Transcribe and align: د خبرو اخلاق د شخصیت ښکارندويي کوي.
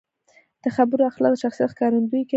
د 0.63 0.65
خبرو 0.75 1.07
اخلاق 1.11 1.33
د 1.35 1.41
شخصیت 1.43 1.69
ښکارندويي 1.73 2.23
کوي. 2.25 2.29